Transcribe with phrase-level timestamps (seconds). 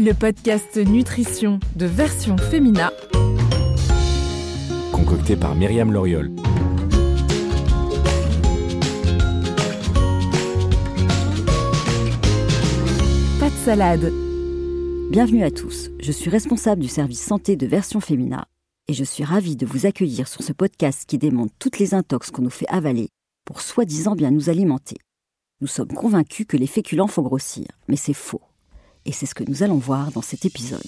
[0.00, 2.92] Le podcast Nutrition de version féminin.
[4.92, 6.30] Concocté par Myriam Loriol.
[13.40, 14.12] Pas de salade.
[15.10, 18.44] Bienvenue à tous, je suis responsable du service santé de Version Féminin
[18.86, 22.30] et je suis ravie de vous accueillir sur ce podcast qui démontre toutes les intox
[22.30, 23.08] qu'on nous fait avaler
[23.44, 24.98] pour soi-disant bien nous alimenter.
[25.60, 28.42] Nous sommes convaincus que les féculents font grossir, mais c'est faux.
[29.08, 30.82] Et c'est ce que nous allons voir dans cet épisode.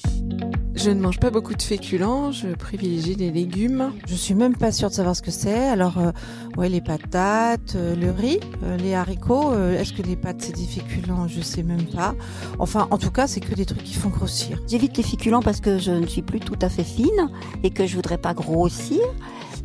[0.75, 3.93] Je ne mange pas beaucoup de féculents, je privilégie les légumes.
[4.07, 5.69] Je suis même pas sûre de savoir ce que c'est.
[5.69, 6.12] Alors, euh,
[6.59, 9.53] ouais, les patates, euh, le riz, euh, les haricots.
[9.53, 11.29] euh, Est-ce que les pâtes c'est des féculents?
[11.29, 12.15] Je sais même pas.
[12.59, 14.61] Enfin, en tout cas, c'est que des trucs qui font grossir.
[14.69, 17.31] J'évite les féculents parce que je ne suis plus tout à fait fine
[17.62, 19.01] et que je voudrais pas grossir,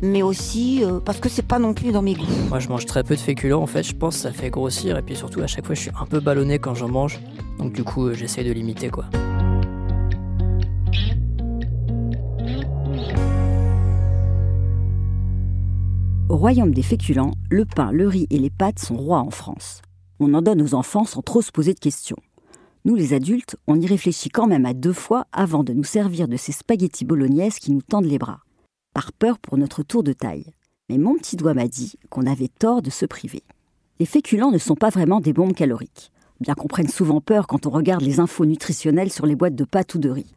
[0.02, 2.26] mais aussi euh, parce que c'est pas non plus dans mes goûts.
[2.48, 3.62] Moi, je mange très peu de féculents.
[3.62, 4.96] En fait, je pense que ça fait grossir.
[4.96, 7.20] Et puis surtout, à chaque fois, je suis un peu ballonné quand j'en mange.
[7.58, 9.06] Donc, du coup, euh, j'essaie de limiter, quoi.
[16.28, 19.80] Au royaume des féculents, le pain, le riz et les pâtes sont rois en France.
[20.20, 22.16] On en donne aux enfants sans trop se poser de questions.
[22.84, 26.28] Nous, les adultes, on y réfléchit quand même à deux fois avant de nous servir
[26.28, 28.45] de ces spaghettis bolognaises qui nous tendent les bras.
[28.96, 30.54] Par peur pour notre tour de taille.
[30.88, 33.42] Mais mon petit doigt m'a dit qu'on avait tort de se priver.
[34.00, 37.66] Les féculents ne sont pas vraiment des bombes caloriques, bien qu'on prenne souvent peur quand
[37.66, 40.34] on regarde les infos nutritionnelles sur les boîtes de pâtes ou de riz.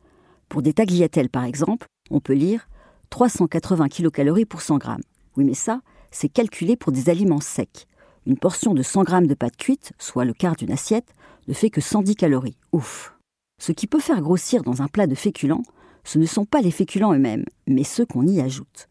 [0.49, 2.67] Pour des tagliatelles, par exemple, on peut lire
[3.11, 5.03] 380 kilocalories pour 100 grammes.
[5.37, 5.79] Oui, mais ça,
[6.11, 7.87] c'est calculé pour des aliments secs.
[8.25, 11.13] Une portion de 100 grammes de pâtes cuites, soit le quart d'une assiette,
[11.47, 12.57] ne fait que 110 calories.
[12.73, 13.15] Ouf
[13.57, 15.63] Ce qui peut faire grossir dans un plat de féculents,
[16.09, 18.87] ce ne sont pas les féculents eux-mêmes, mais ceux qu'on y ajoute.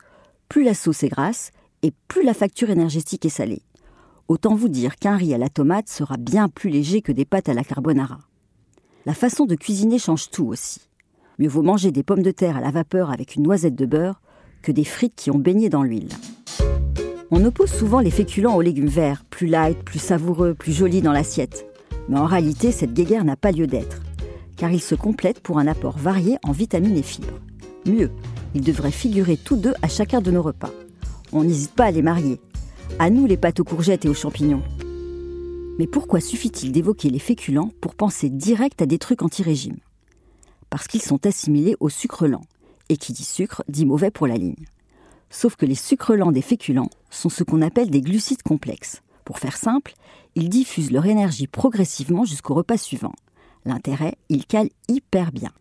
[0.49, 1.51] Plus la sauce est grasse,
[1.83, 3.63] et plus la facture énergétique est salée.
[4.29, 7.49] Autant vous dire qu'un riz à la tomate sera bien plus léger que des pâtes
[7.49, 8.21] à la carbonara.
[9.05, 10.83] La façon de cuisiner change tout aussi.
[11.41, 14.21] Mieux vaut manger des pommes de terre à la vapeur avec une noisette de beurre
[14.63, 16.11] que des frites qui ont baigné dans l'huile.
[17.33, 21.13] On oppose souvent les féculents aux légumes verts, plus light, plus savoureux, plus jolis dans
[21.13, 21.67] l'assiette.
[22.09, 24.03] Mais en réalité, cette guéguerre n'a pas lieu d'être,
[24.59, 27.41] car ils se complètent pour un apport varié en vitamines et fibres.
[27.87, 28.11] Mieux,
[28.55, 30.71] ils devraient figurer tous deux à chacun de nos repas.
[31.33, 32.41] On n'hésite pas à les marier.
[32.99, 34.63] À nous les pâtes aux courgettes et aux champignons.
[35.79, 39.77] Mais pourquoi suffit-il d'évoquer les féculents pour penser direct à des trucs anti-régime?
[40.71, 42.45] Parce qu'ils sont assimilés au sucre lent,
[42.89, 44.67] et qui dit sucre dit mauvais pour la ligne.
[45.31, 49.03] Sauf que les sucres lents des féculents sont ce qu'on appelle des glucides complexes.
[49.25, 49.95] Pour faire simple,
[50.35, 53.13] ils diffusent leur énergie progressivement jusqu'au repas suivant.
[53.65, 55.53] L'intérêt, ils calent hyper bien.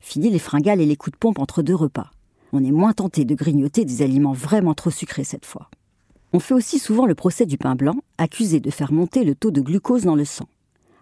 [0.00, 2.10] Fini les fringales et les coups de pompe entre deux repas.
[2.52, 5.70] On est moins tenté de grignoter des aliments vraiment trop sucrés cette fois.
[6.32, 9.50] On fait aussi souvent le procès du pain blanc, accusé de faire monter le taux
[9.50, 10.48] de glucose dans le sang.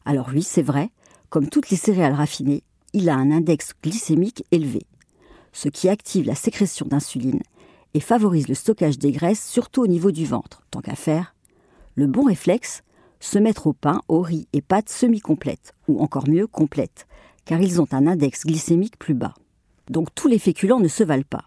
[0.05, 0.91] Alors oui, c'est vrai,
[1.31, 4.87] comme toutes les céréales raffinées, il a un index glycémique élevé,
[5.53, 7.41] ce qui active la sécrétion d'insuline
[7.95, 10.63] et favorise le stockage des graisses, surtout au niveau du ventre.
[10.71, 11.35] Tant qu'à faire,
[11.95, 12.83] le bon réflexe,
[13.23, 17.07] se mettre au pain, au riz et pâtes semi-complètes, ou encore mieux complètes,
[17.45, 19.35] car ils ont un index glycémique plus bas.
[19.89, 21.45] Donc tous les féculents ne se valent pas.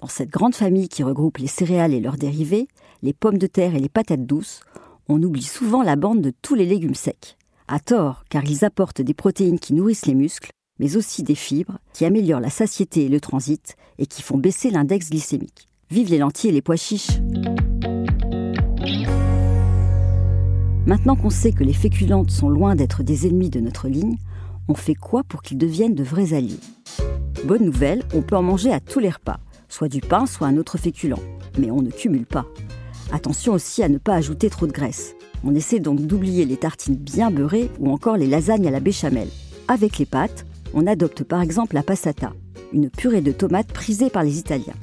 [0.00, 2.68] Dans cette grande famille qui regroupe les céréales et leurs dérivés,
[3.02, 4.60] les pommes de terre et les patates douces,
[5.08, 7.36] on oublie souvent la bande de tous les légumes secs.
[7.68, 11.78] À tort, car ils apportent des protéines qui nourrissent les muscles, mais aussi des fibres
[11.92, 15.66] qui améliorent la satiété et le transit et qui font baisser l'index glycémique.
[15.90, 17.18] Vive les lentilles et les pois chiches
[20.86, 24.18] Maintenant qu'on sait que les féculentes sont loin d'être des ennemis de notre ligne,
[24.68, 26.60] on fait quoi pour qu'ils deviennent de vrais alliés?
[27.44, 30.56] Bonne nouvelle, on peut en manger à tous les repas, soit du pain, soit un
[30.56, 31.16] autre féculent.
[31.58, 32.46] Mais on ne cumule pas.
[33.10, 35.16] Attention aussi à ne pas ajouter trop de graisse.
[35.42, 39.28] On essaie donc d'oublier les tartines bien beurrées ou encore les lasagnes à la béchamel.
[39.66, 42.32] Avec les pâtes, on adopte par exemple la passata,
[42.72, 44.74] une purée de tomates prisée par les Italiens.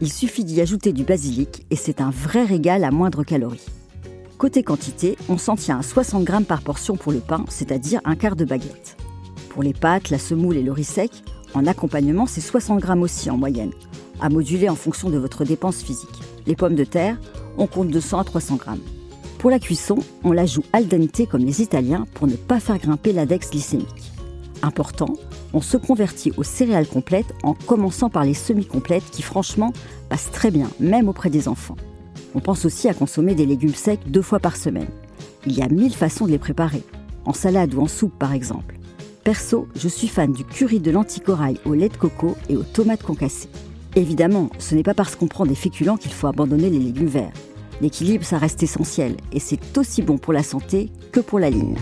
[0.00, 3.66] Il suffit d'y ajouter du basilic et c'est un vrai régal à moindre calorie.
[4.42, 8.16] Côté quantité, on s'en tient à 60 grammes par portion pour le pain, c'est-à-dire un
[8.16, 8.96] quart de baguette.
[9.50, 11.12] Pour les pâtes, la semoule et le riz sec,
[11.54, 13.70] en accompagnement, c'est 60 grammes aussi en moyenne.
[14.20, 16.20] à moduler en fonction de votre dépense physique.
[16.48, 17.18] Les pommes de terre,
[17.56, 18.82] on compte 200 à 300 grammes.
[19.38, 22.78] Pour la cuisson, on la joue al dente comme les Italiens pour ne pas faire
[22.78, 24.12] grimper l'index glycémique.
[24.62, 25.14] Important,
[25.52, 29.72] on se convertit aux céréales complètes en commençant par les semi-complètes qui franchement
[30.08, 31.76] passent très bien, même auprès des enfants.
[32.34, 34.88] On pense aussi à consommer des légumes secs deux fois par semaine.
[35.46, 36.82] Il y a mille façons de les préparer,
[37.24, 38.76] en salade ou en soupe par exemple.
[39.24, 42.64] Perso, je suis fan du curry de lentilles corail au lait de coco et aux
[42.64, 43.48] tomates concassées.
[43.94, 47.32] Évidemment, ce n'est pas parce qu'on prend des féculents qu'il faut abandonner les légumes verts.
[47.80, 51.76] L'équilibre, ça reste essentiel et c'est aussi bon pour la santé que pour la ligne.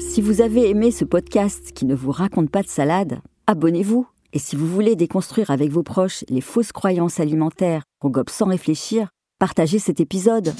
[0.00, 4.06] Si vous avez aimé ce podcast qui ne vous raconte pas de salade, abonnez-vous.
[4.32, 8.46] Et si vous voulez déconstruire avec vos proches les fausses croyances alimentaires qu'on gobe sans
[8.46, 9.08] réfléchir,
[9.40, 10.54] partagez cet épisode.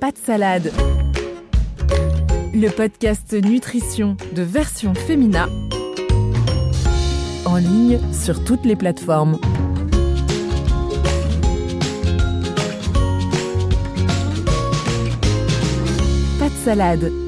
[0.00, 0.72] Pas de salade.
[2.54, 5.48] Le podcast nutrition de version féminin
[7.44, 9.38] en ligne sur toutes les plateformes.
[16.38, 17.27] Pas de salade.